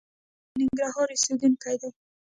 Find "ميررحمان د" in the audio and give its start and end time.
0.03-0.59